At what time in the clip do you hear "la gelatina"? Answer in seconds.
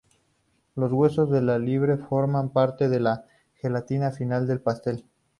2.99-4.09